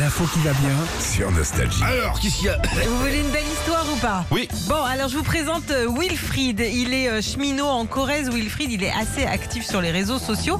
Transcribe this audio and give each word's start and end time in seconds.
L'info 0.00 0.24
qui 0.32 0.40
va 0.40 0.52
bien 0.54 0.74
sur 0.98 1.30
Nostalgie. 1.30 1.82
Alors, 1.84 2.18
qu'est-ce 2.18 2.36
qu'il 2.36 2.46
y 2.46 2.48
a 2.48 2.56
Vous 2.88 2.98
voulez 2.98 3.20
une 3.20 3.28
belle 3.30 3.46
histoire 3.46 3.84
ou 3.92 3.96
pas? 3.96 4.24
Oui. 4.32 4.48
Bon, 4.68 4.82
alors 4.82 5.08
je 5.08 5.16
vous 5.16 5.22
présente 5.22 5.70
euh, 5.70 5.86
Wilfried. 5.88 6.60
Il 6.60 6.92
est 6.92 7.08
euh, 7.08 7.22
cheminot 7.22 7.66
en 7.66 7.86
Corrèze. 7.86 8.28
Wilfried, 8.28 8.72
il 8.72 8.82
est 8.82 8.90
assez 8.92 9.24
actif 9.24 9.64
sur 9.64 9.80
les 9.80 9.92
réseaux 9.92 10.18
sociaux 10.18 10.58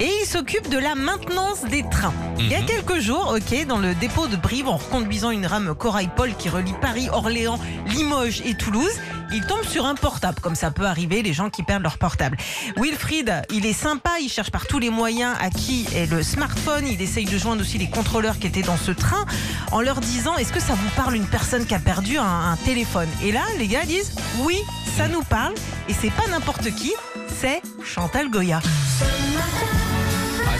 et 0.00 0.08
il 0.22 0.26
s'occupe 0.26 0.70
de 0.70 0.78
la 0.78 0.94
maintenance 0.94 1.62
des 1.70 1.84
trains. 1.90 2.14
Il 2.38 2.48
y 2.48 2.54
a 2.54 2.60
Mhm. 2.60 2.66
quelques 2.66 3.00
jours, 3.00 3.34
ok, 3.36 3.66
dans 3.66 3.78
le 3.78 3.94
dépôt 3.94 4.28
de 4.28 4.36
Brive, 4.36 4.68
en 4.68 4.76
reconduisant 4.78 5.30
une 5.30 5.44
rame 5.46 5.74
Corail-Paul 5.74 6.34
qui 6.38 6.48
relie 6.48 6.74
Paris, 6.80 7.08
Orléans, 7.12 7.58
Limoges 7.86 8.40
et 8.46 8.54
Toulouse, 8.54 8.92
il 9.32 9.44
tombe 9.46 9.64
sur 9.64 9.86
un 9.86 9.94
portable, 9.94 10.40
comme 10.40 10.54
ça 10.54 10.70
peut 10.70 10.86
arriver, 10.86 11.22
les 11.22 11.32
gens 11.32 11.50
qui 11.50 11.62
perdent 11.62 11.82
leur 11.82 11.98
portable. 11.98 12.36
Wilfried, 12.76 13.42
il 13.50 13.66
est 13.66 13.72
sympa, 13.72 14.10
il 14.20 14.28
cherche 14.28 14.50
par 14.50 14.66
tous 14.66 14.78
les 14.78 14.90
moyens 14.90 15.36
à 15.40 15.50
qui 15.50 15.86
est 15.94 16.10
le 16.10 16.22
smartphone, 16.22 16.86
il 16.86 17.00
essaye 17.00 17.24
de 17.24 17.38
joindre 17.38 17.62
aussi 17.62 17.78
les 17.78 17.88
contrôleurs 17.90 18.38
qui 18.38 18.46
étaient 18.46 18.62
dans 18.62 18.76
ce 18.76 18.90
train 18.90 19.24
en 19.72 19.80
leur 19.80 20.00
disant 20.00 20.36
est-ce 20.36 20.52
que 20.52 20.60
ça 20.60 20.74
vous 20.74 20.90
parle 20.96 21.14
une 21.14 21.26
personne 21.26 21.66
qui 21.66 21.74
a 21.74 21.78
perdu 21.78 22.18
un, 22.18 22.52
un 22.52 22.56
téléphone? 22.64 23.08
Et 23.22 23.32
là, 23.32 23.42
les 23.58 23.68
gars 23.68 23.84
disent 23.84 24.14
oui, 24.40 24.58
ça 24.96 25.08
nous 25.08 25.22
parle 25.22 25.54
et 25.88 25.94
c'est 25.94 26.10
pas 26.10 26.26
n'importe 26.28 26.74
qui, 26.74 26.92
c'est 27.40 27.62
Chantal 27.84 28.30
Goya. 28.30 28.60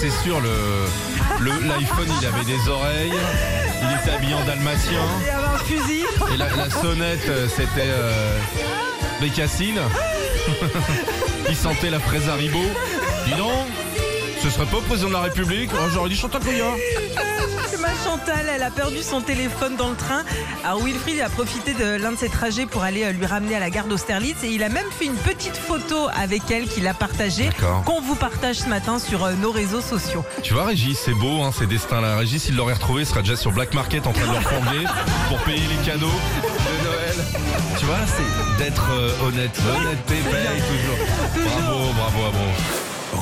C'est 0.00 0.10
sûr, 0.10 0.40
le 0.40 1.50
l'iPhone, 1.66 2.08
il 2.20 2.26
avait 2.26 2.44
des 2.44 2.68
oreilles, 2.68 3.12
il 3.82 3.98
était 4.00 4.10
habillé 4.16 4.34
en 4.34 4.44
dalmatien, 4.44 5.00
Il 5.22 5.30
avait 5.30 5.46
un 5.54 5.58
fusil. 5.58 6.04
et 6.32 6.36
la, 6.36 6.48
la 6.54 6.70
sonnette, 6.70 7.26
euh, 7.28 7.48
c'était 7.48 7.88
euh, 7.88 8.38
Bécassine. 9.20 9.80
il 11.48 11.56
sentait 11.56 11.90
la 11.90 12.00
fraise 12.00 12.28
Haribo. 12.28 12.60
Dis 13.26 13.32
donc, 13.34 13.66
ce 14.44 14.50
serait 14.50 14.66
pas 14.66 14.76
le 14.76 14.82
président 14.82 15.08
de 15.08 15.14
la 15.14 15.22
République 15.22 15.70
Oh, 15.72 15.88
J'aurais 15.90 16.10
dit 16.10 16.16
Chantal 16.16 16.42
Goya. 16.42 16.66
Ma 17.80 17.88
Chantal, 18.04 18.46
elle 18.54 18.62
a 18.62 18.70
perdu 18.70 19.02
son 19.02 19.20
téléphone 19.20 19.76
dans 19.76 19.88
le 19.88 19.96
train. 19.96 20.22
Alors 20.64 20.82
Wilfried 20.84 21.20
a 21.20 21.28
profité 21.30 21.72
de 21.72 21.96
l'un 21.96 22.12
de 22.12 22.16
ses 22.16 22.28
trajets 22.28 22.66
pour 22.66 22.82
aller 22.82 23.04
euh, 23.04 23.12
lui 23.12 23.24
ramener 23.26 23.56
à 23.56 23.60
la 23.60 23.70
gare 23.70 23.86
d'Austerlitz 23.86 24.42
et 24.44 24.48
il 24.48 24.62
a 24.62 24.68
même 24.68 24.86
fait 24.90 25.06
une 25.06 25.16
petite 25.16 25.56
photo 25.56 26.08
avec 26.14 26.50
elle 26.50 26.66
qu'il 26.68 26.86
a 26.86 26.94
partagée, 26.94 27.48
qu'on 27.84 28.00
vous 28.00 28.14
partage 28.14 28.56
ce 28.56 28.68
matin 28.68 28.98
sur 28.98 29.24
euh, 29.24 29.32
nos 29.32 29.50
réseaux 29.50 29.80
sociaux. 29.80 30.24
Tu 30.42 30.52
vois, 30.54 30.66
Régis, 30.66 30.98
c'est 30.98 31.14
beau, 31.14 31.42
hein, 31.42 31.50
ces 31.58 31.66
destins-là. 31.66 32.16
Régis, 32.16 32.44
s'il 32.44 32.56
l'aurait 32.56 32.74
retrouvé, 32.74 33.02
il 33.02 33.06
serait 33.06 33.22
déjà 33.22 33.36
sur 33.36 33.50
Black 33.50 33.72
Market 33.74 34.06
en 34.06 34.12
train 34.12 34.26
de 34.26 34.32
le 34.32 34.38
refondler 34.38 34.84
pour 35.28 35.38
payer 35.38 35.66
les 35.66 35.90
cadeaux 35.90 36.06
de 36.06 36.84
Noël. 36.84 37.26
Tu 37.78 37.86
vois, 37.86 37.96
c'est 38.06 38.62
d'être 38.64 38.90
euh, 38.92 39.26
honnête. 39.26 39.58
L'honnêteté 39.66 40.14
paye 40.30 40.62
toujours. 40.68 41.48
Bravo, 41.48 41.92
bravo, 41.94 42.18
bravo. 42.18 42.53